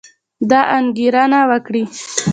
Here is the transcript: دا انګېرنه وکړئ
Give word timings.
دا 0.49 0.61
انګېرنه 0.77 1.39
وکړئ 1.49 1.83